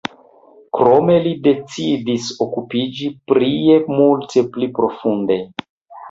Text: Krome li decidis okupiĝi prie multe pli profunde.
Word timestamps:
Krome 0.75 1.17
li 1.25 1.33
decidis 1.47 2.29
okupiĝi 2.45 3.09
prie 3.31 3.75
multe 3.99 4.43
pli 4.55 4.71
profunde. 4.79 5.37